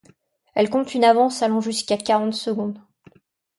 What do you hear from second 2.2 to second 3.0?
secondes.